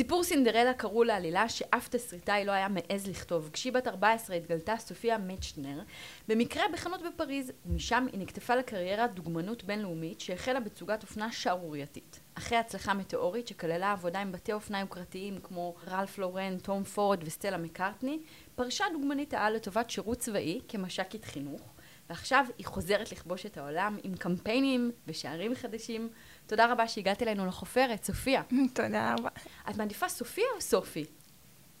[0.00, 3.50] סיפור סינדרלה קראו לעלילה שאף תסריטאי לא היה מעז לכתוב.
[3.52, 5.80] כשהיא בת 14 התגלתה סופיה מצ'נר
[6.28, 12.20] במקרה בחנות בפריז, ומשם היא נקטפה לקריירת דוגמנות בינלאומית שהחלה בתצוגת אופנה שערורייתית.
[12.34, 17.56] אחרי הצלחה מטאורית שכללה עבודה עם בתי אופנה יוקרתיים כמו רלף לורן, תום פורד וסטלה
[17.56, 18.18] מקארטני,
[18.54, 21.62] פרשה דוגמנית העל לטובת שירות צבאי כמש"קית חינוך,
[22.10, 26.08] ועכשיו היא חוזרת לכבוש את העולם עם קמפיינים ושערים חדשים.
[26.46, 28.42] תודה רבה שהגעת אלינו לחופרת, סופיה.
[28.74, 29.28] תודה רבה.
[29.70, 31.04] את מעדיפה סופיה או סופי?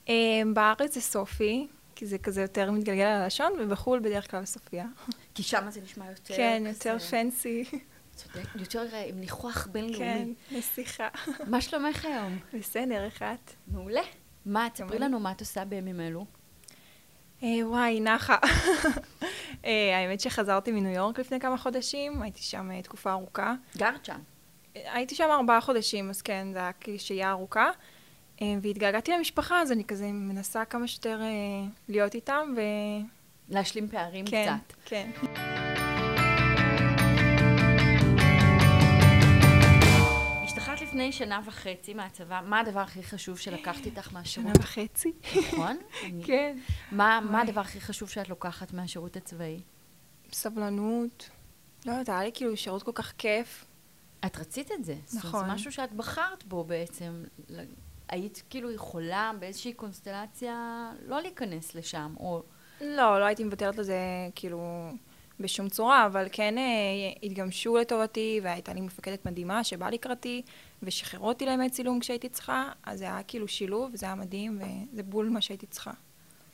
[0.08, 0.14] אה,
[0.54, 4.86] בארץ זה סופי, כי זה כזה יותר מתגלגל על הלשון, ובחו"ל בדרך כלל סופיה.
[5.34, 6.36] כי שם זה נשמע יותר...
[6.36, 7.64] כן, יותר פנסי.
[8.16, 10.34] צודק, יותר אה, עם ניחוח כן, בינלאומי.
[10.50, 11.08] נסיכה.
[11.46, 12.38] מה שלומך היום?
[12.54, 13.50] בסדר, איך את?
[13.66, 14.02] מעולה.
[14.46, 14.98] מה, תספרי.
[14.98, 16.26] לנו מה את עושה בימים אלו.
[17.42, 18.36] אה, וואי, נחה.
[19.64, 23.54] אה, האמת שחזרתי מניו יורק לפני כמה חודשים, הייתי שם אה, תקופה ארוכה.
[23.76, 24.18] גרת שם.
[24.74, 27.70] הייתי שם ארבעה חודשים, אז כן, זה היה כאילו שהייה ארוכה.
[28.62, 31.20] והתגעגעתי למשפחה, אז אני כזה מנסה כמה שיותר
[31.88, 32.60] להיות איתם, ו...
[33.48, 34.76] להשלים פערים כן, קצת.
[34.84, 35.10] כן.
[35.14, 35.79] השתחררת
[41.10, 44.56] לפני שנה וחצי מהצבא, מה הדבר הכי חשוב שלקחת איתך שנה מהשירות?
[44.58, 45.12] וחצי.
[45.48, 45.76] נכון?
[46.26, 46.58] כן.
[46.92, 47.40] מה מה.
[47.40, 49.60] הדבר הכי חשוב שאת לוקחת מהשירות הצבאי?
[50.32, 51.30] סבלנות.
[51.86, 53.64] לא יודעת, היה לי כאילו שירות כל כך כיף.
[54.26, 54.94] את רצית את זה.
[55.14, 55.46] נכון.
[55.46, 57.24] זה משהו שאת בחרת בו בעצם.
[58.08, 62.42] היית כאילו יכולה באיזושהי קונסטלציה לא להיכנס לשם, או...
[62.80, 63.98] לא, לא הייתי מוותרת על זה
[64.34, 64.90] כאילו
[65.40, 66.62] בשום צורה, אבל כן אה,
[67.22, 70.42] התגמשו לטובתי, והייתה לי מפקדת מדהימה שבאה לקראתי,
[70.82, 74.58] ושחררו אותי לימי צילום כשהייתי צריכה, אז זה היה כאילו שילוב, זה היה מדהים,
[74.92, 75.90] וזה בול מה שהייתי צריכה.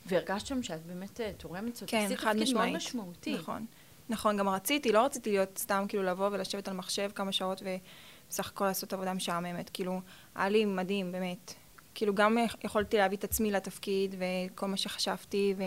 [0.05, 2.75] והרגשת שם שאת באמת אה, תורמת, זאת כן, חד תפקיד מאוד משמעית.
[2.75, 3.33] משמעותי.
[3.33, 3.65] נכון.
[4.09, 8.47] נכון, גם רציתי, לא רציתי להיות סתם כאילו לבוא ולשבת על מחשב כמה שעות ובסך
[8.47, 9.69] הכל לעשות עבודה משעממת.
[9.73, 10.01] כאילו,
[10.35, 11.53] היה לי מדהים, באמת.
[11.95, 15.63] כאילו, גם יכולתי להביא את עצמי לתפקיד וכל מה שחשבתי ו...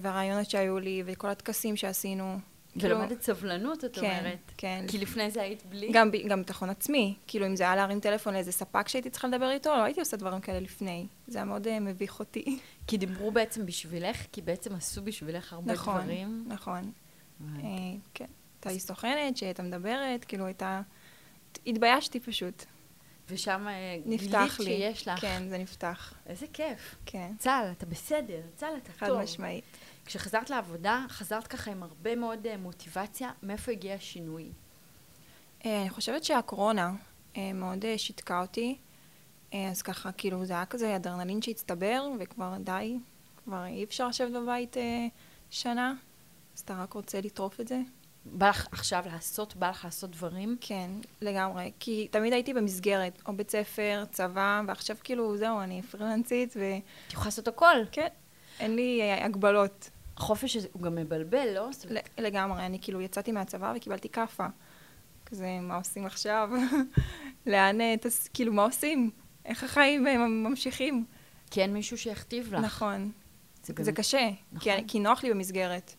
[0.00, 2.38] והרעיונות שהיו לי וכל הטקסים שעשינו.
[2.78, 4.52] כאילו, ולמדת סבלנות, את כן, אומרת.
[4.56, 4.84] כן.
[4.88, 5.90] כי לפני זה היית בלי?
[5.92, 7.14] גם, גם ביטחון עצמי.
[7.26, 10.16] כאילו, אם זה היה להרים טלפון לאיזה ספק שהייתי צריכה לדבר איתו, לא הייתי עושה
[10.16, 11.06] דברים כאלה לפני.
[11.26, 12.58] זה היה מאוד uh, מביך אותי.
[12.86, 16.44] כי דיברו בעצם בשבילך, כי בעצם עשו בשבילך הרבה נכון, דברים.
[16.48, 16.92] נכון.
[17.40, 17.66] הבנתי.
[17.66, 17.70] אה,
[18.14, 18.26] כן.
[18.54, 20.80] הייתה לי סוכנת שהייתה מדברת, כאילו הייתה...
[21.66, 22.64] התביישתי פשוט.
[23.30, 24.64] ושם אה, גילית לי.
[24.64, 25.20] שיש לך.
[25.20, 26.14] כן, זה נפתח.
[26.26, 26.96] איזה כיף.
[27.06, 27.32] כן.
[27.38, 29.22] צה"ל, אתה בסדר, צה"ל, אתה חד טוב.
[29.22, 29.64] משמעית.
[30.06, 33.30] כשחזרת לעבודה, חזרת ככה עם הרבה מאוד אה, מוטיבציה.
[33.42, 34.48] מאיפה הגיע השינוי?
[35.64, 36.92] אה, אני חושבת שהקורונה
[37.36, 38.76] אה, מאוד שיתקה אותי.
[39.70, 42.98] אז ככה, כאילו, זה היה כזה אדרנלין שהצטבר, וכבר די,
[43.44, 44.76] כבר אי אפשר לשבת בבית
[45.50, 45.94] שנה,
[46.56, 47.80] אז אתה רק רוצה לטרוף את זה.
[48.24, 50.56] בא לך עכשיו לעשות, בא לך לעשות דברים?
[50.60, 50.90] כן,
[51.20, 51.72] לגמרי.
[51.80, 57.12] כי תמיד הייתי במסגרת, או בית ספר, צבא, ועכשיו כאילו, זהו, אני פרילנסית, וכן, את
[57.12, 57.76] יכולה לעשות הכל.
[58.60, 59.90] אין לי הגבלות.
[60.16, 61.68] החופש הזה הוא גם מבלבל, לא?
[62.18, 64.46] לגמרי, אני כאילו יצאתי מהצבא וקיבלתי כאפה.
[65.26, 66.50] כזה, מה עושים עכשיו?
[67.46, 69.10] לאן, אה, טס, כאילו, מה עושים?
[69.44, 71.04] איך החיים אה, ממשיכים?
[71.50, 72.60] כי אין מישהו שיכתיב לך.
[72.64, 73.12] נכון.
[73.62, 73.84] זה גם...
[73.84, 74.28] זה קשה,
[74.60, 74.86] כי, נכון.
[74.88, 75.94] כי נוח לי במסגרת.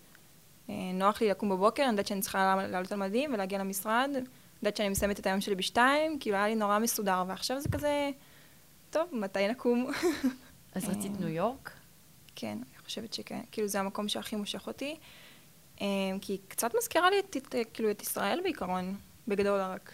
[0.70, 4.10] אה, נוח לי לקום בבוקר, אני יודעת שאני צריכה לעל- לעלות על מדים ולהגיע למשרד,
[4.14, 4.24] אני
[4.62, 8.10] יודעת שאני מסיימת את היום שלי בשתיים, כאילו היה לי נורא מסודר, ועכשיו זה כזה,
[8.90, 9.92] טוב, מתי נקום?
[10.76, 11.20] אז רצית.
[11.20, 11.72] ניו יורק?
[12.40, 13.40] כן, אני חושבת שכן.
[13.52, 14.98] כאילו, זה המקום שהכי מושך אותי.
[15.82, 15.88] אה,
[16.22, 18.96] כי היא קצת מזכירה לי את, כאילו, את ישראל בעיקרון.
[19.28, 19.92] בגדול רק.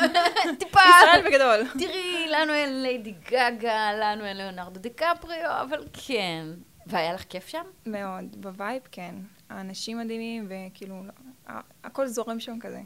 [0.60, 0.80] טיפה.
[0.80, 1.68] ישראל בגדול.
[1.80, 6.46] תראי, לנו אין ליידי גגה, לנו אין ליאונרדו דיקפריו, אבל כן.
[6.86, 7.64] והיה לך כיף שם?
[7.86, 8.36] מאוד.
[8.40, 9.14] ב vibe, כן.
[9.50, 11.02] האנשים מדהימים, וכאילו,
[11.84, 12.80] הכל זורם שם כזה.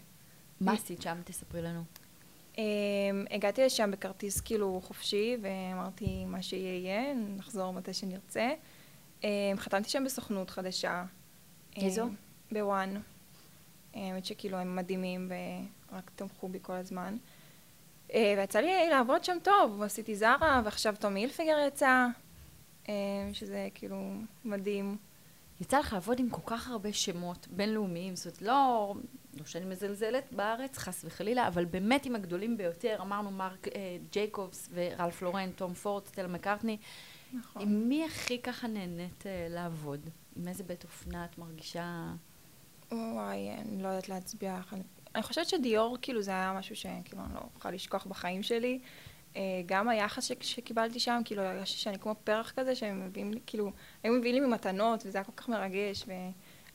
[0.60, 1.16] מה עשית שם?
[1.24, 1.82] תספרי לנו.
[2.58, 2.64] אה,
[3.30, 8.50] הגעתי לשם בכרטיס כאילו חופשי, ואמרתי, מה שיהיה יהיה, נחזור מתי שנרצה.
[9.24, 11.04] אה, חתמתי שם בסוכנות חדשה.
[11.76, 12.02] איזו?
[12.02, 12.08] אה,
[12.52, 12.96] בוואן.
[13.96, 15.32] אה, האמת שכאילו הם מדהימים
[15.92, 17.16] ורק תמכו בי כל הזמן.
[18.14, 22.06] אה, ויצא לי לעבוד שם טוב, עשיתי זרה, ועכשיו טומי הילפיגר יצא,
[23.32, 24.12] שזה כאילו
[24.44, 24.96] מדהים.
[25.60, 28.94] יצא לך לעבוד עם כל כך הרבה שמות בינלאומיים, זאת אומרת, לא,
[29.38, 34.68] לא שאני מזלזלת בארץ, חס וחלילה, אבל באמת עם הגדולים ביותר, אמרנו מרק אה, ג'ייקובס
[34.72, 36.76] ורלף לורן, תום פורד, סטלה מקארטני,
[37.32, 37.62] נכון.
[37.62, 40.08] עם מי הכי ככה נהנית אה, לעבוד?
[40.36, 42.12] עם איזה בית אופנה את מרגישה...
[42.92, 44.60] וואי, אני לא יודעת להצביע.
[45.14, 48.80] אני, חושבת שדיור, כאילו, זה היה משהו שכאילו, אני לא יכולה לשכוח בחיים שלי.
[49.36, 53.40] אה, גם היחס ש, שקיבלתי שם, כאילו, הרגשתי שאני כמו פרח כזה, שהם מביאים לי,
[53.46, 53.72] כאילו,
[54.02, 56.04] היו מביאים לי מתנות, וזה היה כל כך מרגש,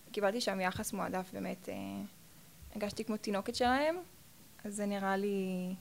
[0.10, 1.76] וקיבלתי שם יחס מועדף, באמת, אה,
[2.74, 3.96] הרגשתי כמו תינוקת שלהם,
[4.64, 5.76] אז זה נראה לי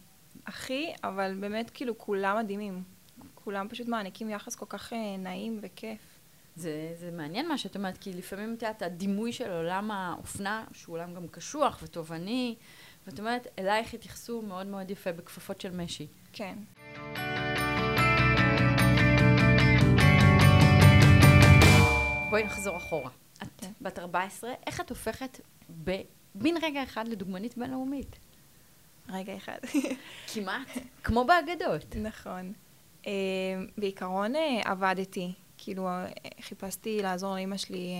[0.46, 2.94] הכי, אבל באמת, כאילו, כולם מדהימים.
[3.44, 5.99] כולם פשוט מעניקים יחס כל כך אה, נעים וכיף.
[6.56, 10.96] זה, זה מעניין מה שאת אומרת, כי לפעמים, את יודעת, הדימוי של עולם האופנה, שהוא
[10.96, 12.55] עולם גם קשוח ותובעני,
[13.06, 16.06] ואת אומרת, אלייך התייחסו מאוד מאוד יפה בכפפות של משי.
[16.32, 16.58] כן.
[22.31, 23.11] בואי נחזור אחורה.
[23.43, 23.70] את כן.
[23.81, 28.17] בת 14, איך את הופכת בבין רגע אחד לדוגמנית בינלאומית?
[29.08, 29.58] רגע אחד.
[30.35, 30.69] כמעט
[31.05, 31.96] כמו באגדות.
[31.96, 32.52] נכון.
[33.06, 33.12] אה,
[33.78, 35.88] בעיקרון אה, עבדתי, כאילו
[36.40, 37.92] חיפשתי לעזור לאמא שלי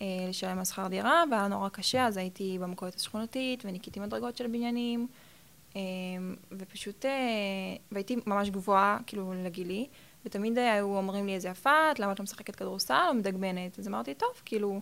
[0.00, 4.46] אה, לשלם על שכר דירה, והיה נורא קשה, אז הייתי במכולת השכונתית, וניקיתי מדרגות של
[4.46, 5.06] בניינים,
[6.52, 7.04] ופשוט,
[7.92, 9.86] והייתי ממש גבוהה, כאילו, לגילי,
[10.24, 13.78] ותמיד היו אומרים לי איזה יפה את, למה את לא משחקת כדורסל או מדגמנת?
[13.78, 14.80] אז אמרתי, טוב, כאילו,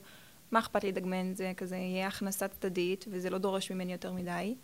[0.50, 1.34] מה אכפת לי לדגמן?
[1.34, 4.54] זה כזה יהיה הכנסה צדדית, וזה לא דורש ממני יותר מדי.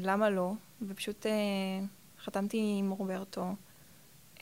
[0.00, 0.52] למה לא?
[0.82, 1.26] ופשוט
[2.24, 3.54] חתמתי עם רוברטו,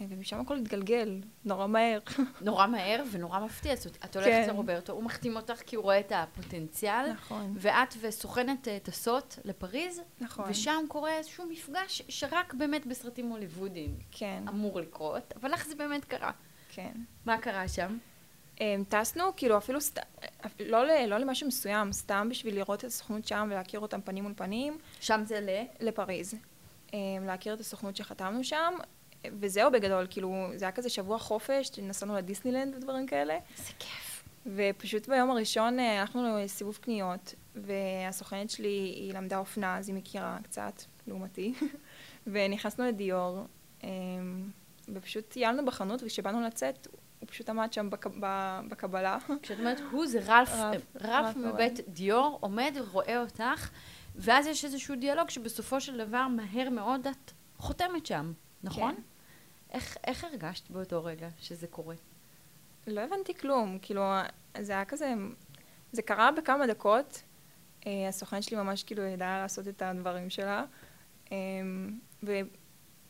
[0.09, 1.99] ומשם הכל התגלגל, נורא מהר.
[2.41, 3.77] נורא מהר ונורא מפתיע.
[3.77, 4.49] זאת אומרת, את הולכת כן.
[4.49, 10.01] לרוברטו, הוא מחתים אותך כי הוא רואה את הפוטנציאל, נכון, ואת וסוכנת אה, טסות לפריז,
[10.21, 10.45] נכון.
[10.49, 16.05] ושם קורה איזשהו מפגש שרק באמת בסרטים הוליוודיים כן, אמור לקרות, אבל לך זה באמת
[16.05, 16.31] קרה.
[16.69, 16.93] כן.
[17.27, 17.99] מה קרה שם?
[18.61, 20.03] אמ, טסנו, כאילו אפילו סתם,
[20.61, 24.33] לא, ל- לא למשהו מסוים, סתם בשביל לראות את הסוכנות שם ולהכיר אותם פנים מול
[24.37, 25.49] פנים, שם זה ל...
[25.87, 26.35] לפריז.
[26.93, 28.75] אמ, להכיר את הסוכנות שחתמנו שם,
[29.41, 34.25] וזהו בגדול, כאילו, זה היה כזה שבוע חופש, נסענו לדיסנילנד ודברים כאלה, זה כיף.
[34.47, 40.39] ופשוט ביום הראשון אה, הלכנו לסיבוב קניות, והסוכנת שלי, היא למדה אופנה, אז היא מכירה
[40.43, 41.55] קצת, לעומתי,
[42.33, 43.45] ונכנסנו לדיור,
[43.83, 43.89] אמ,
[44.95, 46.89] ופשוט טיילנו בחנות, וכשבאנו לצאת,
[47.21, 48.07] הוא פשוט עמד שם בק...
[48.21, 49.19] ב- בקבלה.
[49.43, 53.71] כשאת אומרת הוא, זה רלף, רלף, רלף רלף מבית דיור, עומד, רואה אותך,
[54.17, 58.33] ואז יש איזשהו דיאלוג שבסופו של דבר, מהר מאוד את חותמת שם,
[58.63, 58.95] נכון?
[58.95, 59.03] כן.
[59.73, 61.95] איך, איך הרגשת באותו רגע שזה קורה?
[62.87, 64.03] לא הבנתי כלום, כאילו,
[64.61, 65.15] זה היה כזה,
[65.93, 67.23] זה קרה בכמה דקות,
[67.87, 70.65] אה, הסוכנת שלי ממש כאילו ידעה לעשות את הדברים שלה,
[71.33, 71.37] אה,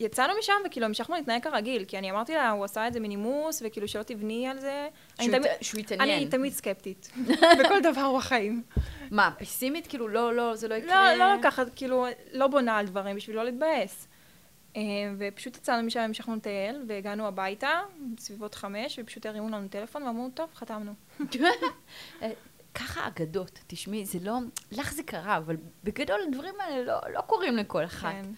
[0.00, 3.62] ויצאנו משם וכאילו המשכנו להתנהג כרגיל, כי אני אמרתי לה, הוא עשה את זה מנימוס,
[3.66, 4.88] וכאילו שלא תבני על זה.
[5.20, 6.16] שהוא תמיד- שהוא יתעניין.
[6.18, 7.10] אני תמיד סקפטית,
[7.64, 8.62] בכל דבר בחיים.
[9.10, 9.86] מה, פסימית?
[9.86, 11.14] כאילו, לא, לא, זה לא יקרה?
[11.16, 14.08] לא, לא לקחת, כאילו, לא בונה על דברים בשביל לא להתבאס.
[14.76, 14.82] אה,
[15.18, 17.80] ופשוט יצאנו משם, המשכנו לטייל, והגענו הביתה,
[18.16, 20.94] בסביבות חמש, ופשוט הרימו לנו טלפון ואמרו, טוב, חתמנו.
[22.22, 22.30] אה,
[22.74, 24.38] ככה אגדות, תשמעי, זה לא,
[24.72, 28.12] לך זה קרה, אבל בגדול הדברים האלה לא, לא קורים לכל אחת.
[28.12, 28.30] כן.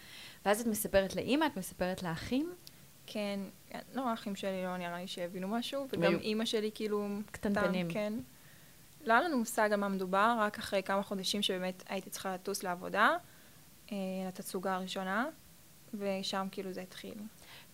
[0.45, 2.53] ואז את מספרת לאימא, את מספרת לאחים,
[3.07, 3.41] כן,
[3.95, 7.09] לא, האחים שלי לא נראה לי שהבינו משהו, וגם אימא שלי כאילו...
[7.31, 7.89] קטנטנים.
[7.91, 8.13] כן.
[9.05, 12.63] לא היה לנו מושג על מה מדובר, רק אחרי כמה חודשים שבאמת הייתי צריכה לטוס
[12.63, 13.17] לעבודה,
[13.93, 13.97] אה,
[14.29, 15.27] לתצוגה הראשונה,
[15.99, 17.15] ושם כאילו זה התחיל.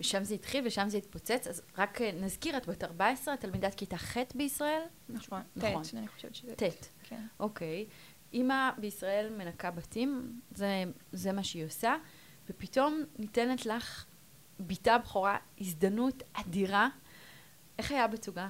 [0.01, 3.75] ושם זה התחיל ושם זה התפוצץ, אז רק אה, נזכיר, את בת 14, את תלמידת
[3.75, 4.83] כיתה ח' בישראל?
[5.09, 5.43] נכון.
[5.57, 5.83] נכון.
[5.85, 6.55] ט', אני חושבת שזה...
[6.57, 6.63] ט'.
[7.03, 7.27] כן.
[7.41, 7.87] אוקיי.
[8.33, 11.97] אימא בישראל מנקה בתים, זה, זה מה שהיא עושה,
[12.51, 14.05] ופתאום ניתנת לך,
[14.61, 16.89] בתה בכורה, הזדמנות אדירה.
[17.79, 18.49] איך היה בתוגה?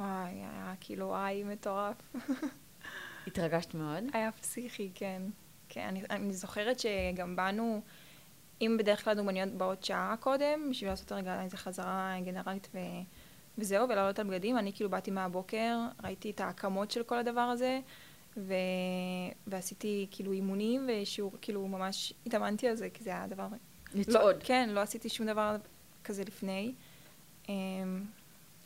[0.00, 1.96] וואי, היה כאילו וואי מטורף.
[3.26, 4.04] התרגשת מאוד?
[4.12, 5.22] היה פסיכי, כן.
[5.68, 7.82] כן, אני, אני זוכרת שגם באנו,
[8.62, 12.78] אם בדרך כלל דוגמניות באות שעה קודם, בשביל לעשות רגע איזה חזרה גנרלית ו,
[13.58, 17.80] וזהו, ולעלות על בגדים, אני כאילו באתי מהבוקר, ראיתי את ההקמות של כל הדבר הזה,
[18.36, 18.54] ו,
[19.46, 23.46] ועשיתי כאילו אימונים ושיעור, כאילו ממש התאמנתי על זה, כי זה היה דבר...
[23.94, 24.36] לצעוד.
[24.36, 25.56] לא, כן, לא עשיתי שום דבר
[26.04, 26.74] כזה לפני.
[27.48, 28.04] אמ,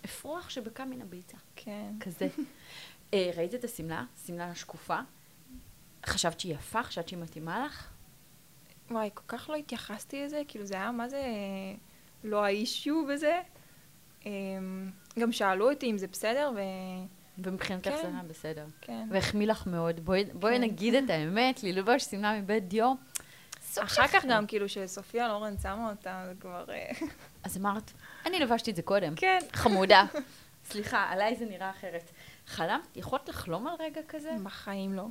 [0.04, 1.36] אפרוח שבקע מן הביצה.
[1.56, 1.94] כן.
[2.00, 2.28] כזה.
[3.14, 4.04] אה, ראית את השמלה?
[4.26, 4.98] שמלה שקופה?
[6.06, 6.82] חשבת שהיא יפה?
[6.82, 7.88] חשבת שהיא מתאימה לך?
[8.90, 11.22] וואי, כל כך לא התייחסתי לזה, כאילו זה היה מה זה
[12.24, 13.40] לא האישיו בזה.
[14.26, 16.52] אמ, גם שאלו אותי אם זה בסדר,
[17.38, 17.96] ומבחינתך כן.
[18.02, 18.64] זה היה בסדר.
[18.78, 19.08] וכן.
[19.10, 20.00] והחמיא לך מאוד.
[20.00, 20.62] בואי, בואי כן.
[20.62, 22.64] נגיד את האמת, ללבוש שמלה מבית.
[23.62, 26.64] סוג אחר כך גם כאילו שסופיה לורן שמה אותה, זה כבר...
[26.68, 26.90] אה,
[27.44, 27.92] אז אמרת,
[28.26, 29.14] אני לבשתי את זה קודם.
[29.14, 29.38] כן.
[29.52, 30.04] חמודה.
[30.70, 32.10] סליחה, עליי זה נראה אחרת.
[32.46, 32.96] חלמת?
[32.96, 34.30] יכולת לחלום על רגע כזה?
[34.42, 35.06] בחיים לא.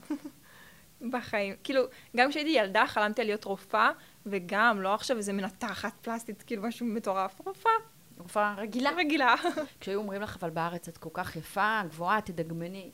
[1.11, 1.55] בחיים.
[1.63, 1.81] כאילו,
[2.17, 3.91] גם כשהייתי ילדה חלמתי על להיות רופאה,
[4.25, 7.41] וגם לא עכשיו איזה מנתחת פלסטית, כאילו משהו מטורף.
[7.45, 7.71] רופאה,
[8.17, 8.91] רופאה רגילה.
[8.97, 9.35] רגילה.
[9.79, 12.91] כשהיו אומרים לך, אבל בארץ את כל כך יפה, גבוהה, תדגמני.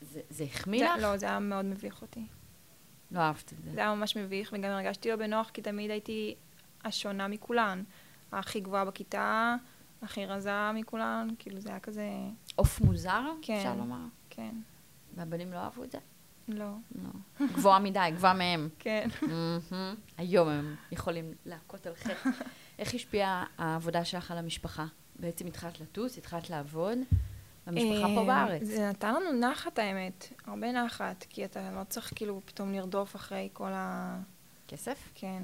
[0.00, 1.02] זה, זה החמיא לך?
[1.02, 2.26] לא, זה היה מאוד מביך אותי.
[3.10, 3.70] לא אהבת את זה.
[3.70, 6.34] זה היה ממש מביך, וגם הרגשתי לא בנוח, כי תמיד הייתי
[6.84, 7.82] השונה מכולן.
[8.32, 9.56] הכי גבוהה בכיתה,
[10.02, 12.08] הכי רזה מכולן, כאילו זה היה כזה,
[12.56, 13.54] עוף מוזר, כן.
[13.56, 14.06] אפשר לומר?
[14.30, 14.54] כן,
[15.14, 15.98] והבנים לא אהבו את זה?
[16.48, 17.46] לא, לא.
[17.54, 18.68] גבוהה מדי, גבוהה מהם.
[18.78, 19.08] כן.
[20.18, 22.30] היום הם יכולים להכות על חטא.
[22.78, 24.86] איך השפיעה העבודה שלך על המשפחה?
[25.18, 26.98] בעצם התחלת לטוס, התחלת לעבוד,
[27.66, 28.62] והמשפחה פה אה, בארץ.
[28.62, 33.48] זה נתן לנו נחת, האמת, הרבה נחת, כי אתה לא צריך כאילו פתאום לרדוף אחרי
[33.52, 34.18] כל ה...
[34.68, 35.10] כסף?
[35.14, 35.42] כן.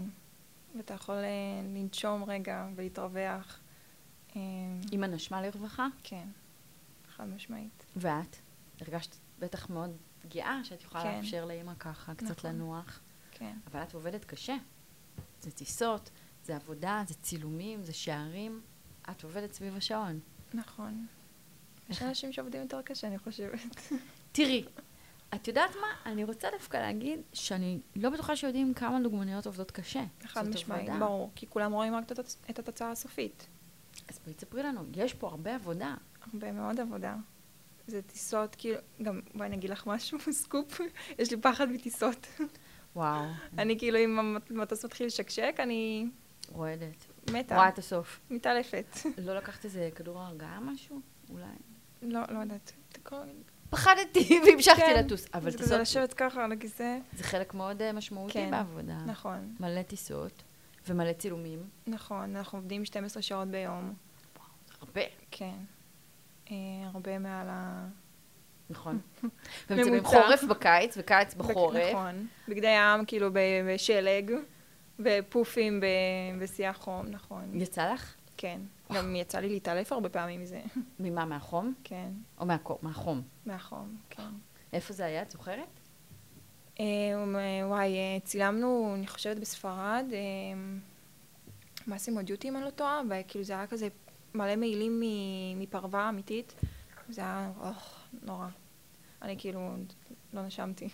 [0.76, 3.60] ואתה יכול אה, לנשום רגע ולהתרווח.
[4.36, 4.40] אה,
[4.92, 5.86] אימא נשמה לרווחה?
[6.02, 6.28] כן,
[7.16, 7.84] חד משמעית.
[7.96, 8.36] ואת?
[8.80, 9.96] הרגשת בטח מאוד
[10.28, 11.16] גאה שאת יכולה כן.
[11.16, 12.50] לאפשר לאימא ככה קצת נכון.
[12.50, 13.00] לנוח.
[13.30, 13.56] כן.
[13.66, 14.56] אבל את עובדת קשה.
[15.40, 16.10] זה טיסות,
[16.44, 18.60] זה עבודה, זה צילומים, זה שערים.
[19.10, 20.20] את עובדת סביב השעון.
[20.54, 21.06] נכון.
[21.88, 23.60] יש אנשים שעובדים יותר קשה, אני חושבת.
[24.32, 24.64] תראי,
[25.34, 26.10] את יודעת מה?
[26.12, 30.04] אני רוצה דווקא להגיד שאני לא בטוחה שיודעים כמה דוגמניות עובדות קשה.
[30.24, 30.90] חד זאת משמעית.
[30.98, 31.30] ברור.
[31.34, 32.04] כי כולם רואים רק
[32.50, 33.46] את התוצאה הסופית.
[34.08, 35.94] אז בואי תספרי לנו, יש פה הרבה עבודה.
[36.32, 37.16] הרבה מאוד עבודה.
[37.86, 40.80] זה טיסות, כאילו, גם, בואי אני אגיד לך משהו, סקופ,
[41.18, 42.26] יש לי פחד מטיסות.
[42.96, 43.24] וואו,
[43.58, 46.06] אני כאילו, אם המטוס מתחיל לשקשק, אני
[46.52, 47.06] רועדת.
[47.30, 48.20] מתה, רואה את הסוף.
[48.30, 48.96] מתעלפת.
[49.26, 51.00] לא לקחת איזה כדור הרגעה משהו?
[51.30, 51.46] אולי.
[52.02, 52.72] לא, לא יודעת.
[53.70, 55.26] פחדתי והמשכתי כן, לטוס.
[55.34, 56.98] אבל זה כזה טיסות לשבת ככה על הכיסא.
[57.12, 58.96] זה חלק מאוד אה, משמעותי כן, בעבודה.
[59.06, 60.42] נכון, מלא טיסות
[60.88, 61.68] ומלא צילומים.
[61.86, 63.94] נכון, אנחנו עובדים 12 שעות ביום.
[64.80, 65.00] הרבה.
[65.30, 65.54] כן.
[66.50, 66.56] אה,
[66.92, 67.86] הרבה מעל ה...
[68.70, 68.98] נכון.
[69.70, 70.08] ממוצע.
[70.08, 71.90] חורף בקיץ וקיץ בחורף.
[71.90, 72.26] נכון.
[72.48, 73.28] בגדי ים, כאילו,
[73.68, 74.32] בשלג,
[74.98, 75.80] ופופים
[76.40, 77.60] בשיא החום, נכון.
[77.60, 78.14] יצא לך?
[78.36, 78.60] כן.
[78.92, 80.60] גם יצא לי להתעלף הרבה פעמים מזה.
[81.00, 81.74] ממה, מהחום?
[81.84, 82.46] כן, או
[82.82, 83.22] מהחום?
[83.46, 84.22] מהחום, כן.
[84.72, 85.80] איפה זה היה, את זוכרת?
[86.80, 90.04] אה, אה, וואי, צילמנו, אני חושבת, בספרד,
[91.86, 93.88] מעשים דיוטי, אם אני לא טועה, וכאילו זה היה כזה
[94.34, 95.02] מלא מעילים
[95.56, 96.54] מפרווה אמיתית.
[97.08, 98.46] זה היה, אוח, נורא.
[99.22, 99.76] אני כאילו
[100.32, 100.88] לא נשמתי.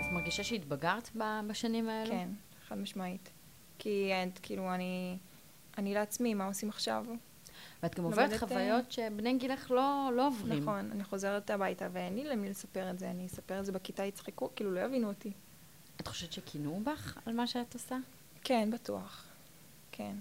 [0.00, 1.10] את מרגישה שהתבגרת
[1.46, 2.10] בשנים האלו?
[2.10, 2.28] כן,
[2.68, 3.30] חד משמעית.
[3.78, 4.10] כי
[4.42, 5.18] כאילו, אני,
[5.78, 7.06] אני לעצמי, מה עושים עכשיו?
[7.82, 10.62] ואת גם עוברת אה, חוויות שבני גילך לא, לא עוברים.
[10.62, 14.04] נכון, אני חוזרת הביתה ואין לי למי לספר את זה, אני אספר את זה בכיתה,
[14.04, 15.32] יצחקו, כאילו לא יבינו אותי.
[16.06, 17.96] את חושבת שכינו בך על מה שאת עושה?
[18.44, 19.24] כן, בטוח.
[19.92, 20.14] כן.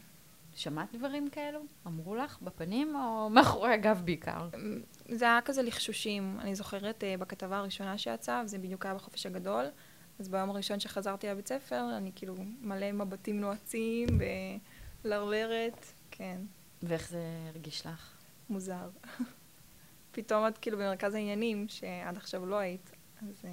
[0.56, 1.60] שמעת דברים כאלו?
[1.88, 4.50] אמרו לך בפנים או מאחורי הגב בעיקר?
[5.10, 6.38] זה היה כזה לחשושים.
[6.40, 9.66] אני זוכרת uh, בכתבה הראשונה שיצאה, וזה בדיוק היה בחופש הגדול,
[10.20, 14.08] אז ביום הראשון שחזרתי לבית ספר, אני כאילו מלא מבטים נועצים
[15.04, 16.42] ולרלרת, כן,
[16.84, 18.18] ואיך זה הרגיש לך?
[18.50, 18.90] מוזר.
[20.12, 23.48] פתאום את כאילו במרכז העניינים, שעד עכשיו לא היית, אז uh,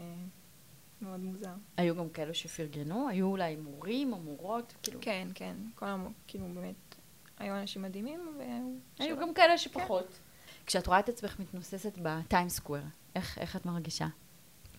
[1.03, 1.55] מאוד מוזר.
[1.77, 3.09] היו גם כאלו שפרגנו?
[3.09, 4.75] היו אולי מורים או מורות?
[4.83, 6.13] כאילו, כן, כן, כל המ...
[6.27, 6.95] כאילו באמת,
[7.39, 8.75] היו אנשים מדהימים, והיו...
[8.99, 9.17] היו.
[9.21, 10.19] גם כאלה שפחות.
[10.67, 12.83] כשאת רואה את עצמך מתנוססת בטיים סקוואר,
[13.17, 14.07] איך, איך את מרגישה?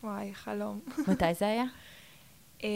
[0.04, 0.80] וואי, חלום.
[1.12, 1.64] מתי זה היה?
[2.64, 2.70] אמ,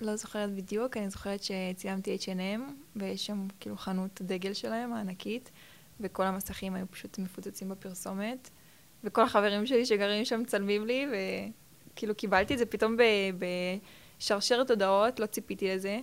[0.00, 2.60] לא זוכרת בדיוק, אני זוכרת שצילמתי H&M,
[2.96, 5.50] ויש שם כאילו חנות דגל שלהם, הענקית,
[6.00, 8.50] וכל המסכים היו פשוט מפוצצים בפרסומת,
[9.04, 11.06] וכל החברים שלי שגרים שם מצלמים לי,
[11.92, 12.96] וכאילו קיבלתי את זה פתאום
[14.18, 15.98] בשרשרת הודעות, לא ציפיתי לזה.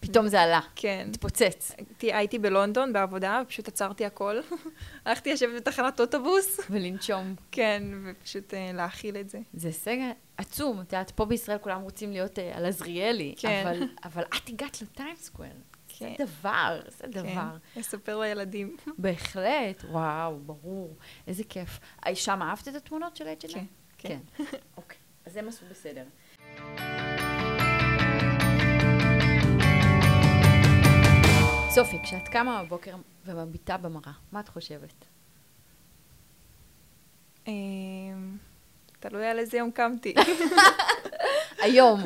[0.00, 1.08] פתאום זה עלה, כן.
[1.10, 1.72] התפוצץ.
[2.02, 4.36] הייתי- בלונדון בעבודה, ופשוט עצרתי הכל.
[5.04, 7.34] הלכתי לשבת בתחנת אוטובוס, ולנשום.
[7.52, 9.38] כן, ופשוט אה, להכיל את זה.
[9.54, 9.96] זה הישג
[10.36, 10.80] עצום.
[10.80, 13.64] את יודעת, פה בישראל כולם רוצים להיות אה, על עזריאלי, כן.
[13.66, 15.48] אבל, אבל את הגעת לטיים סקוואר.
[15.88, 16.14] כן.
[16.18, 17.22] זה דבר, זה דבר.
[17.74, 18.76] כן, לספר לילדים.
[18.98, 20.96] בהחלט, וואו, ברור.
[21.26, 21.78] איזה כיף.
[22.06, 23.52] אה, שם אהבת את התמונות של H&M?
[23.52, 23.64] כן,
[23.98, 24.18] כן.
[24.76, 26.04] אוקיי, אז הם עשו בסדר.
[31.70, 32.94] סופי, כשאת קמה בבוקר
[33.24, 35.04] ומביטה במראה, מה את חושבת?
[37.46, 37.52] אמ,
[39.00, 40.14] תלוי על איזה יום קמתי.
[41.62, 42.00] היום,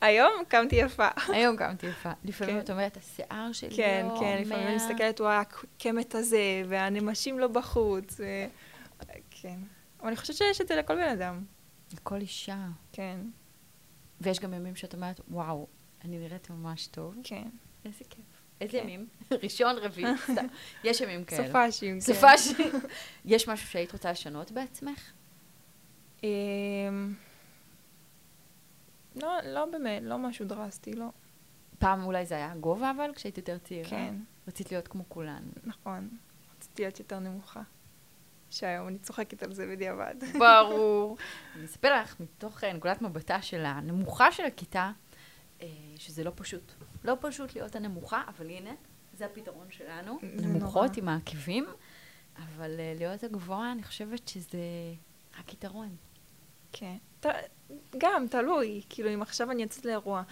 [0.00, 1.08] היום קמתי יפה.
[1.28, 2.10] היום קמתי יפה.
[2.24, 2.60] לפעמים כן.
[2.60, 7.38] את אומרת, השיער שלי כן, לא כן, לפעמים אני מה-" מסתכלת, וואי, הקמט הזה, והנמשים
[7.38, 8.24] לא בחוץ, ו...
[9.30, 9.58] כן.
[10.00, 11.44] אבל אני חושבת שיש את זה לכל בן אדם.
[11.92, 12.68] לכל אישה.
[12.92, 13.20] כן,
[14.20, 15.66] ויש גם ימים שאת אומרת, וואו,
[16.04, 17.14] אני נראית ממש טוב.
[17.24, 17.48] כן.
[17.84, 18.24] איזה כיף.
[18.60, 18.88] איזה כן.
[18.88, 19.08] ימים?
[19.42, 20.46] ראשון, רביעי, סתם.
[20.84, 21.46] יש ימים כאלה.
[21.46, 22.00] סופאשים, כן.
[22.00, 22.60] סופש.
[23.24, 25.12] יש משהו שהיית רוצה לשנות בעצמך?
[26.22, 26.28] אמ,
[29.16, 31.08] לא, לא באמת, לא משהו דרסטי, לא.
[31.78, 33.90] פעם אולי זה היה גובה, אבל כשהיית יותר צעירה.
[33.90, 34.14] כן,
[34.48, 35.42] רצית להיות כמו כולן.
[35.64, 36.08] נכון.
[36.56, 37.62] רציתי להיות יותר נמוכה.
[38.50, 40.14] שהיום אני צוחקת על זה בדיעבד.
[40.38, 41.16] ברור.
[41.56, 44.92] אני אספר לך מתוך אה, נקודת מבטה של הנמוכה של הכיתה,
[45.62, 45.66] אה,
[45.96, 46.72] שזה לא פשוט.
[47.04, 48.70] לא פשוט להיות הנמוכה, אבל הנה,
[49.12, 50.18] זה הפתרון שלנו.
[50.22, 50.96] נמוכות.
[50.96, 51.66] עם העקבים,
[52.36, 54.58] אבל אה, להיות הגבוהה, אני חושבת שזה
[55.38, 55.96] רק יתרון.
[56.72, 56.96] כן.
[57.20, 57.26] ת-
[57.98, 58.82] גם, תלוי.
[58.88, 60.22] כאילו, אם עכשיו אני יוצאת לאירוע,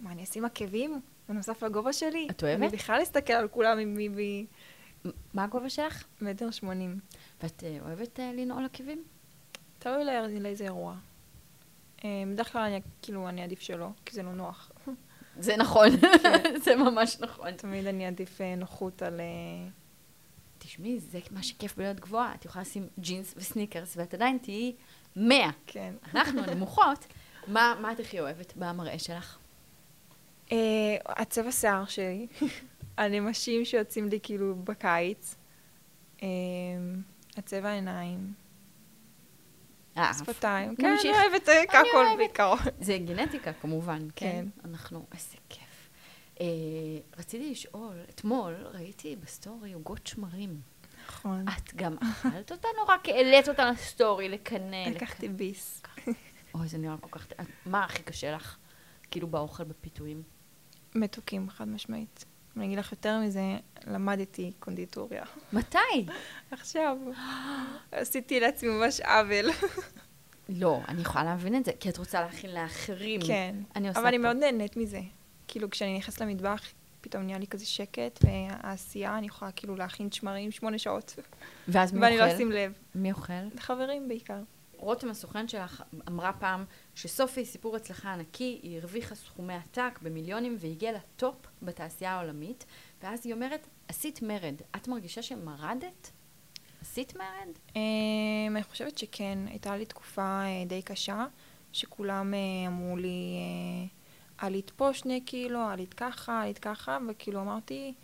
[0.00, 2.26] מה, אני אשים עקבים בנוסף לגובה שלי?
[2.30, 2.62] את אוהבת?
[2.62, 4.46] אני בכלל אסתכל על כולם עם מי
[5.34, 6.04] מה הגובה שלך?
[6.20, 7.00] מטר שמונים.
[7.42, 9.04] ואת אה, אוהבת אה, לנעול עקבים?
[9.78, 10.94] תלוי לא- לאיזה אירוע.
[12.04, 14.72] אה, בדרך כלל אני, כאילו, אני עדיף שלא, כי זה לא נוח.
[15.40, 15.88] זה נכון,
[16.64, 17.50] זה ממש נכון.
[17.50, 19.20] תמיד אני אעדיף אה, נוחות על...
[20.58, 22.34] תשמעי, זה מה שכיף בלהיות גבוהה.
[22.34, 24.74] את יכולה לשים ג'ינס וסניקרס, ואת עדיין תהיי
[25.16, 25.50] 100.
[25.66, 25.94] כן.
[26.14, 27.06] אנחנו הנמוכות.
[27.46, 29.38] מה, מה את הכי אוהבת במראה שלך?
[31.06, 32.26] הצבע שיער שלי,
[32.98, 35.34] הנמשים שיוצאים לי כאילו בקיץ,
[36.22, 36.28] אה,
[37.36, 38.32] הצבע העיניים,
[39.96, 40.96] אה, שפתיים, כן.
[41.00, 42.16] אני אוהבת אה, כחול אוהבת.
[42.16, 42.58] בעיקרון.
[42.80, 44.46] זה גנטיקה כמובן, כן?
[44.54, 44.68] כן.
[44.70, 45.90] אנחנו, איזה כיף.
[46.40, 46.46] אה,
[47.18, 50.60] רציתי לשאול, אתמול ראיתי בסטורי עוגות שמרים.
[51.08, 51.44] נכון.
[51.48, 54.88] את גם אכלת אותן או רק העלית אותן לסטורי לקנא?
[54.88, 55.82] לקחתי ביס.
[56.54, 57.26] אוי, זה נראה כל כך...
[57.66, 58.56] מה הכי קשה לך?
[59.10, 60.22] כאילו באוכל, בפיתויים?
[60.94, 62.24] מתוקים, חד משמעית.
[62.58, 63.40] אני אגיד לך יותר מזה,
[63.86, 65.24] למדתי קונדיטוריה.
[65.52, 65.78] מתי?
[66.50, 66.96] עכשיו,
[67.92, 69.50] עשיתי לעצמי ממש עוול.
[70.48, 73.20] לא, אני יכולה להבין את זה, כי את רוצה להכין לאחרים.
[73.26, 74.22] כן, אני אבל אני פה.
[74.22, 75.00] מאוד נהנית מזה.
[75.48, 76.62] כאילו, כשאני נכנסת למטבח,
[77.00, 81.16] פתאום נהיה לי כזה שקט, והעשייה, אני יכולה כאילו להכין שמרים שמונה שעות,
[81.68, 82.34] ואז מי ואני לא אוכל?
[82.34, 82.72] אשים לב.
[82.94, 83.32] מי אוכל?
[83.58, 84.40] חברים בעיקר.
[84.78, 90.92] רותם הסוכן שלך אמרה פעם שסופי, סיפור הצלחה ענקי, היא הרוויחה סכומי עתק במיליונים והגיעה
[90.92, 92.64] לטופ בתעשייה העולמית,
[93.02, 94.54] ואז היא אומרת, עשית מרד.
[94.76, 96.10] את מרגישה שמרדת?
[96.80, 97.48] עשית מרד?
[97.76, 101.26] אמ, אני חושבת שכן, הייתה לי תקופה אה, די קשה,
[101.72, 103.38] שכולם אה, אמרו לי,
[104.38, 107.94] עלית פה שני קילו, עלית ככה, עלית ככה, וכאילו אמרתי,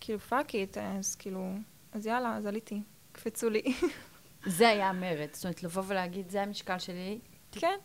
[0.00, 1.52] כאילו fuck it, אז כאילו,
[1.92, 2.80] אז יאללה, אז עליתי,
[3.12, 3.62] קפצו לי.
[4.46, 5.28] זה היה המרד.
[5.32, 7.18] זאת אומרת, לבוא ולהגיד, זה המשקל שלי.
[7.52, 7.78] כן,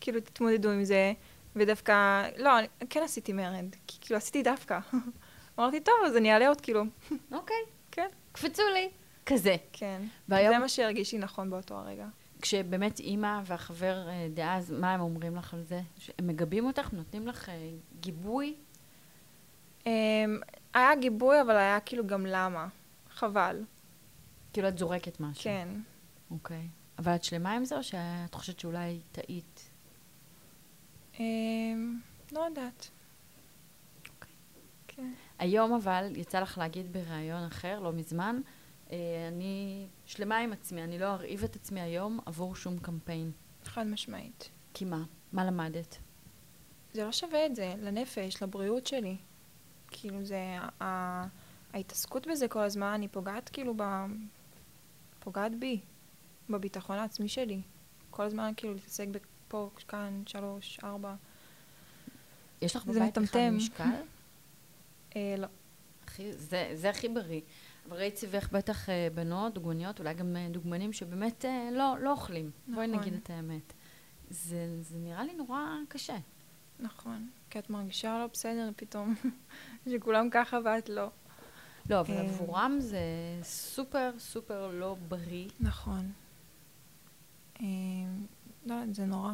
[0.00, 1.12] כאילו תתמודדו עם זה,
[1.56, 2.50] ודווקא, לא,
[2.90, 4.78] כן עשיתי מרד, כי כאילו עשיתי דווקא.
[5.58, 6.82] אמרתי, טוב, אז אני אעלה עוד קילו.
[7.32, 7.56] אוקיי,
[7.92, 8.90] כן, קפצו לי.
[9.26, 9.56] כזה.
[9.72, 10.02] כן.
[10.28, 12.06] והיום- זה מה שהרגיש לי נכון באותו הרגע.
[12.42, 15.80] כשבאמת אימא והחבר אה, דאז, מה הם אומרים לך על זה?
[16.18, 16.92] הם מגבים אותך?
[16.92, 17.54] נותנים לך אה,
[18.00, 18.54] גיבוי?
[19.86, 19.90] אמ,
[20.74, 22.66] היה גיבוי, אבל היה כאילו גם למה.
[23.10, 23.62] חבל.
[24.54, 25.44] כאילו את זורקת משהו.
[25.44, 25.68] כן.
[26.30, 26.68] אוקיי.
[26.98, 29.70] אבל את שלמה עם זה, או שאת חושבת שאולי טעית?
[31.20, 32.00] אמ,
[32.32, 32.90] לא יודעת.
[34.10, 34.32] אוקיי.
[34.88, 35.12] כן.
[35.38, 38.40] היום אבל, יצא לך להגיד בריאיון אחר, לא מזמן,
[38.90, 38.96] אה,
[39.28, 43.32] אני שלמה עם עצמי, אני לא ארעיב את עצמי היום עבור שום קמפיין.
[43.64, 44.50] חד משמעית.
[44.74, 45.04] כי מה?
[45.32, 45.98] מה למדת?
[46.92, 49.16] זה לא שווה את זה, לנפש, לבריאות שלי.
[49.90, 50.56] כאילו זה,
[51.72, 53.82] ההתעסקות בזה כל הזמן, אני פוגעת כאילו ב...
[55.24, 55.80] פוגעת בי,
[56.50, 57.60] בביטחון העצמי שלי.
[58.10, 59.06] כל הזמן כאילו להתעסק
[59.48, 61.14] פה, כאן, שלוש, ארבע.
[62.62, 63.50] יש לך בבית בכלל.
[63.50, 63.84] משקל?
[65.16, 65.46] אה, לא.
[66.04, 67.40] הכי, זה, זה הכי בריא.
[67.88, 72.10] אבל ראית סביבך בטח אה, בנות, דוגמניות, אולי גם אה, דוגמנים שבאמת אה, לא, לא
[72.10, 72.50] אוכלים.
[72.66, 73.00] בואי נכון.
[73.00, 73.72] נגיד את האמת.
[74.30, 76.16] זה, זה נראה לי נורא קשה.
[76.80, 77.28] נכון.
[77.50, 79.14] כי את מרגישה לא בסדר פתאום,
[79.90, 81.10] שכולם ככה ואת לא.
[81.90, 82.20] לא, אבל אה.
[82.20, 82.98] עבורם זה
[83.42, 85.48] סופר סופר לא בריא.
[85.60, 86.12] נכון.
[87.60, 87.66] אה,
[88.66, 89.32] לא, זה נורא.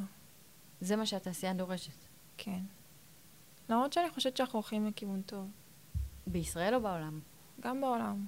[0.81, 1.93] זה מה שהתעשייה דורשת.
[2.37, 2.61] כן.
[3.69, 5.49] למרות שאני חושבת שאנחנו הולכים לכיוון טוב.
[6.27, 7.21] בישראל או בעולם?
[7.61, 8.27] גם בעולם.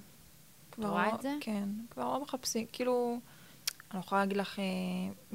[0.72, 1.35] כבר רואה לא- את זה?
[1.40, 1.68] כן.
[1.90, 3.18] כבר לא מחפשים, כאילו,
[3.90, 4.64] אני לא יכולה להגיד לך אה,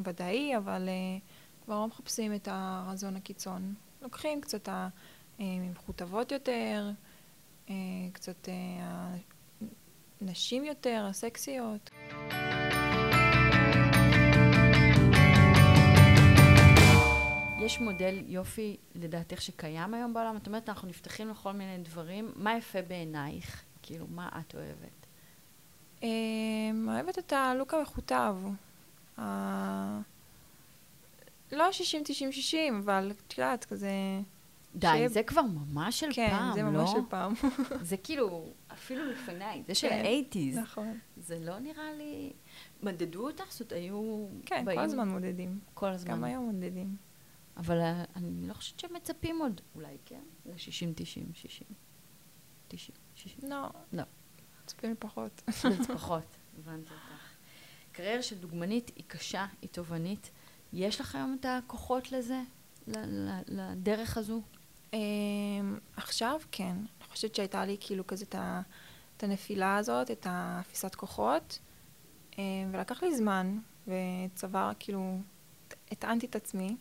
[0.03, 0.93] ודאי, אבל אה,
[1.65, 3.73] כבר לא מחפשים את הרזון הקיצון.
[4.01, 4.89] לוקחים קצת ה-
[5.39, 6.51] אה, מכותבות יותר,
[6.89, 6.91] אה,
[8.13, 9.15] קצת אה,
[10.21, 11.89] נשים יותר, הסקסיות.
[17.59, 20.37] יש מודל יופי, לדעתך, שקיים היום בעולם?
[20.37, 22.31] את אומרת, אנחנו נפתחים לכל מיני דברים.
[22.35, 23.63] מה יפה בעינייך?
[23.81, 25.05] כאילו, מה את אוהבת?
[26.03, 26.09] אה,
[26.87, 28.35] אוהבת את הלוק המכותב.
[31.51, 33.89] לא 60, 90, 60, אבל את יודעת, כזה...
[34.77, 36.69] די, שיהיה- זה כבר ממש של כן, פעם, זה לא?
[36.69, 37.33] ממש של פעם.
[37.81, 40.57] זה כאילו, אפילו לפניי, זה של כן, האייטיז.
[40.57, 40.99] נכון.
[41.17, 42.33] זה לא נראה לי...
[42.83, 43.51] מדדו אותך?
[43.51, 44.27] זאת היו...
[44.45, 44.77] כן, באים...
[44.79, 45.59] כל הזמן מודדים.
[45.73, 46.11] כל הזמן.
[46.11, 46.95] גם היום מודדים.
[47.57, 50.21] אבל אה, אני לא חושבת שמצפים עוד, אולי כן?
[50.45, 50.55] ל-60,
[50.95, 51.67] 90, 60.
[52.67, 53.49] 90, 60.
[53.49, 54.03] לא, לא,
[54.65, 55.41] צופים פחות.
[55.47, 56.23] זה פחות,
[56.59, 57.03] הבנתי אותך.
[57.91, 60.31] קריירה של דוגמנית היא קשה, היא תובענית.
[60.73, 62.41] יש לך היום את הכוחות לזה?
[63.47, 64.41] לדרך הזו?
[64.93, 66.77] אמ, עכשיו כן.
[67.01, 68.25] אני חושבת שהייתה לי כאילו כזה
[69.17, 71.59] את הנפילה הזאת, את האפיסת כוחות,
[72.37, 75.19] אמ, ולקח לי זמן, וצבר, כאילו,
[75.91, 76.77] הטענתי את עצמי,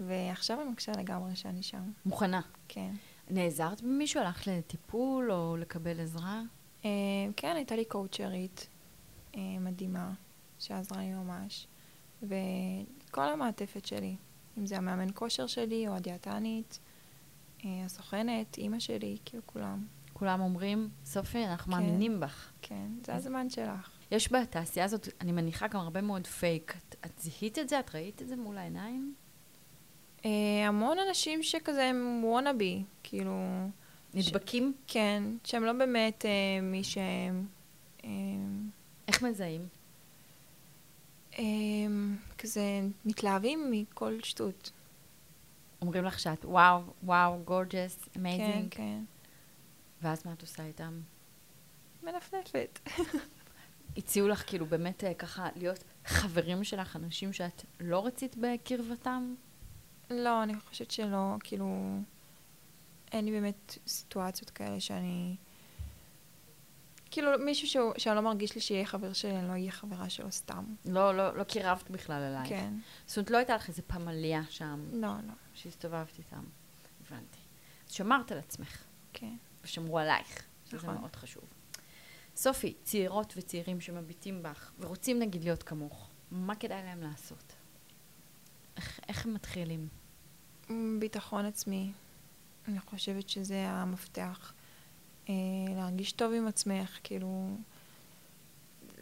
[0.00, 1.90] ועכשיו אני מרגישה לגמרי שאני שם.
[2.06, 2.40] מוכנה.
[2.68, 2.94] כן.
[3.30, 4.20] נעזרת במישהו?
[4.20, 6.42] הלכת לטיפול או לקבל עזרה?
[6.84, 6.88] אמ,
[7.36, 8.68] כן, הייתה לי קואוצ'רית
[9.36, 10.12] מדהימה,
[10.58, 11.66] שעזרה לי ממש,
[12.22, 14.16] וכל המעטפת שלי,
[14.58, 16.78] אם זה המאמן כושר שלי, או הדיאטנית,
[17.64, 19.86] הסוכנת, אימא שלי, כאילו כולם.
[20.12, 21.78] כולם אומרים, סופי, אנחנו כן.
[21.78, 22.50] מאמינים בך.
[22.62, 23.90] כן, זה הזמן שלך.
[24.10, 26.74] יש בתעשייה הזאת, אני מניחה, גם הרבה מאוד פייק.
[26.88, 27.80] את, את זיהית את זה?
[27.80, 29.14] את ראית את זה מול העיניים?
[30.24, 30.30] אה,
[30.68, 33.68] המון אנשים שכזה הם wannabe, כאילו,
[34.14, 34.74] נדבקים?
[34.86, 37.46] כן, שהם לא באמת אה, מי שהם.
[38.04, 38.10] אה,
[39.08, 39.68] איך מזהים?
[41.38, 41.44] אה,
[42.38, 42.62] כזה
[43.04, 44.70] מתלהבים מכל שטות.
[45.82, 49.04] אומרים לך שאת וואו, וואו, gorgeous, כן, amazing, כן.
[50.02, 51.00] ואז מה את עושה איתם?
[52.02, 52.78] מנפנפת.
[53.96, 59.34] הציעו לך כאילו באמת אה, ככה להיות חברים שלך, אנשים שאת לא רצית בקרבתם?
[60.10, 61.98] לא, אני חושבת שלא, כאילו,
[63.12, 65.36] אין לי באמת סיטואציות כאלה שאני...
[67.12, 70.32] כאילו, מישהו שהוא, שאני לא מרגיש לי שיהיה חבר שלי, אני לא אהיה חברה שלו
[70.32, 70.64] סתם.
[70.84, 72.48] לא, לא, לא קירבת בכלל אלייך.
[72.48, 72.74] כן.
[73.06, 75.32] זאת אומרת, לא הייתה לך איזה פמליה שם לא, לא.
[75.54, 76.44] שהסתובבת איתם.
[77.06, 77.38] הבנתי.
[77.88, 79.36] אז שמרת על עצמך, כן.
[79.64, 80.94] ושמרו עלייך, שזה נכון.
[80.94, 81.44] מאוד חשוב.
[82.36, 87.52] סופי, צעירות וצעירים שמביטים בך ורוצים נגיד להיות כמוך, מה כדאי להם לעשות?
[88.76, 89.88] איך, איך הם מתחילים?
[90.98, 91.92] ביטחון עצמי.
[92.68, 94.52] אני חושבת שזה המפתח.
[95.28, 95.34] אה,
[95.76, 97.56] להרגיש טוב עם עצמך, כאילו...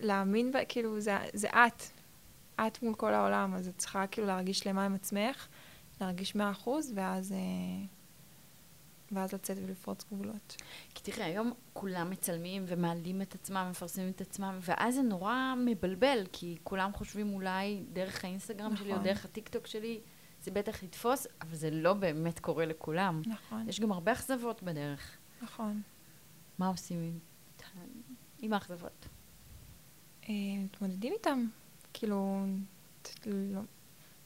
[0.03, 1.83] להאמין, ב, כאילו, זה, זה את.
[2.67, 5.49] את מול כל העולם, אז את צריכה כאילו להרגיש שלמה עם עצמך,
[6.01, 7.39] להרגיש מאה אחוז, ואז, אה,
[9.13, 10.57] ואז לצאת ולפרוץ גבולות.
[10.95, 16.27] כי תראה, היום כולם מצלמים ומעלים את עצמם, מפרסמים את עצמם, ואז זה נורא מבלבל,
[16.33, 19.05] כי כולם חושבים אולי דרך האינסטגרם שלי או נכון.
[19.05, 20.01] דרך הטיקטוק שלי,
[20.43, 23.23] זה בטח יתפוס, אבל זה לא באמת קורה לכולם.
[23.27, 25.17] נכון, יש גם הרבה אכזבות בדרך.
[25.43, 25.83] נכון.
[26.61, 27.19] מה עושים עם,
[28.39, 29.07] עם האכזבות?
[30.29, 31.47] אה, מתמודדים איתם.
[31.93, 32.47] כאילו,
[33.27, 33.61] לא-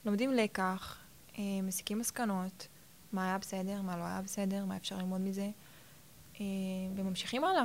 [0.04, 0.98] לומדים לקח,
[1.38, 2.68] אה, מסיקים מסקנות,
[3.12, 5.50] מה היה בסדר, מה לא היה בסדר, מה אפשר ללמוד מזה,
[6.40, 6.44] אה,
[6.96, 7.64] וממשיכים הלאה.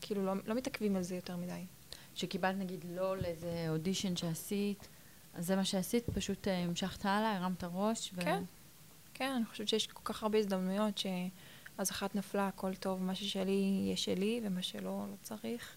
[0.00, 1.66] כאילו, לא, לא מתעכבים על זה יותר מדי.
[2.14, 4.88] שקיבלת נגיד לא לאיזה אודישן שעשית,
[5.34, 8.20] אז זה מה שעשית, פשוט המשכת הלאה, הרמת ראש, ו...
[8.20, 8.42] כן.
[9.14, 10.98] כן, אני חושבת שיש כל כך הרבה הזדמנויות
[11.76, 15.76] שאז אחת נפלה, הכל טוב, מה ששלי יהיה שלי, ומה שלא, לא צריך.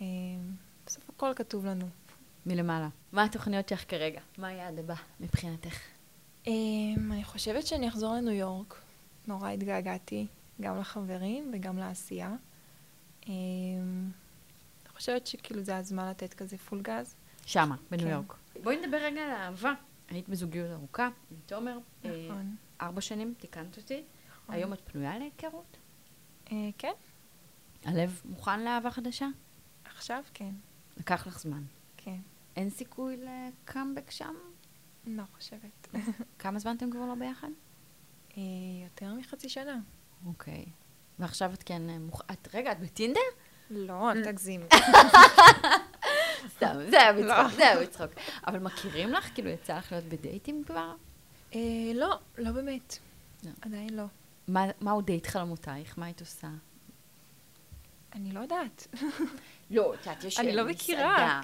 [0.00, 0.06] אה,
[0.86, 1.86] בסוף הכל כתוב לנו.
[2.46, 2.88] מלמעלה.
[3.12, 4.20] מה התוכניות שלך כרגע?
[4.38, 5.78] מה היעד הבא מבחינתך?
[6.44, 6.48] Um,
[7.10, 8.80] אני חושבת שאני אחזור לניו יורק.
[9.26, 10.26] נורא התגעגעתי,
[10.60, 12.34] גם לחברים וגם לעשייה.
[13.22, 17.14] Um, אני חושבת שכאילו זה הזמן לתת כזה פול גז.
[17.46, 18.12] שמה, בניו כן.
[18.12, 18.36] יורק.
[18.62, 19.72] בואי נדבר רגע על אהבה.
[20.08, 21.78] היית בזוגיות ארוכה עם תומר.
[22.04, 22.56] אה, נכון.
[22.80, 24.02] ארבע שנים, תיקנת אותי.
[24.46, 24.54] נכון.
[24.54, 25.76] היום את פנויה להיכרות?
[26.46, 26.92] Uh, כן,
[27.84, 29.26] הלב מוכן לאהבה חדשה?
[29.84, 30.50] עכשיו כן,
[30.96, 31.62] לקח לך זמן.
[31.96, 32.16] כן.
[32.56, 34.34] אין סיכוי לקאמבק שם?
[35.06, 35.88] לא חושבת.
[36.38, 37.48] כמה זמן אתם כבר לא ביחד?
[38.30, 38.34] uh,
[38.84, 39.78] יותר מחצי שנה.
[40.26, 40.64] אוקיי.
[41.18, 42.22] ועכשיו את כן אה, מוכ...
[42.32, 43.20] את, רגע, את בטינדר?
[43.70, 44.60] לא, אל תגזים.
[46.54, 47.22] סתם, זה היה לא.
[47.22, 48.10] בצחוק, זה היה בצחוק.
[48.46, 49.34] אבל מכירים לך?
[49.34, 50.94] כאילו, יצא לך להיות בדייטים כבר?
[51.52, 51.56] אה,
[51.94, 52.98] לא, לא באמת.
[53.44, 53.50] לא.
[53.60, 54.04] עדיין לא.
[54.48, 55.98] מה, מהו דייט חלומותייך?
[55.98, 56.48] מה היית עושה?
[58.12, 58.86] אני לא יודעת.
[59.70, 60.72] לא, את יודעת, יש אני לא מסעדה.
[60.72, 61.40] מכירה.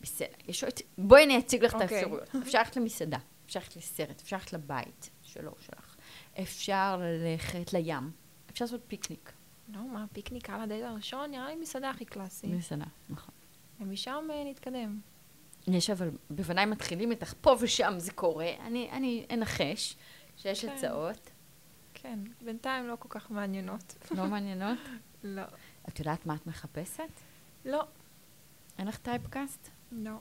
[0.00, 0.72] בסדר, יש עוד...
[0.98, 1.98] בואי אני אציג לך את אוקיי.
[1.98, 2.28] האפשרויות.
[2.42, 5.96] אפשר ללכת למסעדה, אפשר ללכת לסרט, אפשר ללכת לבית שלו, שלך.
[6.42, 8.10] אפשר ללכת לים,
[8.50, 9.32] אפשר לעשות פיקניק.
[9.68, 11.30] לא, מה, פיקניק על הדייט הראשון?
[11.30, 12.46] נראה לי מסעדה הכי קלאסי.
[12.46, 13.34] מסעדה, נכון.
[13.80, 15.00] ומשם אה, נתקדם.
[15.66, 18.50] יש אבל, בוודאי מתחילים איתך, פה ושם זה קורה.
[18.60, 19.96] אני, אני אנחש
[20.36, 20.72] שיש כן.
[20.72, 21.30] הצעות,
[22.02, 23.94] כן, בינתיים לא כל כך מעניינות.
[24.10, 24.78] לא מעניינות.
[25.24, 25.42] לא.
[25.88, 27.10] את יודעת מה את מחפשת?
[27.64, 27.84] לא.
[28.78, 29.68] אין לך טייפקאסט?
[29.92, 30.16] לא.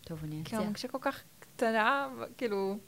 [0.00, 0.58] טוב, אני אציע.
[0.58, 2.78] אני מרגישה כל כך קטנה, כאילו,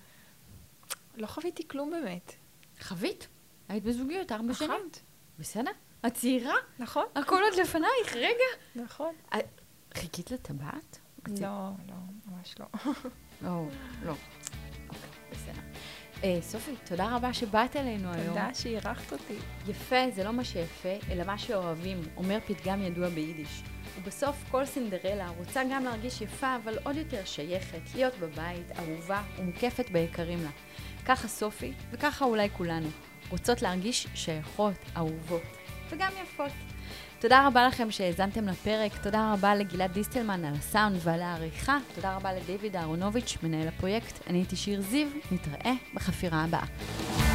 [1.17, 2.33] לא חוויתי כלום באמת.
[2.81, 3.29] חווית?
[3.69, 4.71] היית בזוגיות ארבע שנים?
[4.71, 5.01] אחת.
[5.39, 5.71] בסדר?
[6.07, 6.55] את צעירה?
[6.79, 7.05] נכון?
[7.15, 8.85] הכל עוד לפנייך, רגע.
[8.85, 9.15] נכון.
[9.95, 10.99] חיכית לטבעת?
[11.29, 11.95] לא, לא,
[12.27, 12.67] ממש לא.
[13.43, 13.67] לא,
[14.05, 14.15] לא.
[16.25, 18.29] אה, סופי, תודה רבה שבאת אלינו היום.
[18.29, 19.35] תודה שאירחת אותי.
[19.69, 23.63] יפה זה לא מה שיפה, אלא מה שאוהבים, אומר פתגם ידוע ביידיש.
[23.99, 29.91] ובסוף כל סינדרלה רוצה גם להרגיש יפה, אבל עוד יותר שייכת, להיות בבית, אהובה ומוקפת
[29.91, 30.51] ביקרים לה.
[31.07, 32.89] ככה סופי, וככה אולי כולנו.
[33.31, 35.43] רוצות להרגיש שייכות, אהובות,
[35.91, 36.53] וגם יפות.
[37.21, 42.33] תודה רבה לכם שהאזנתם לפרק, תודה רבה לגלעד דיסטלמן על הסאונד ועל העריכה, תודה רבה
[42.33, 44.27] לדיוויד אהרונוביץ', מנהל הפרויקט.
[44.27, 47.28] אני הייתי שיר זיו, נתראה בחפירה הבאה.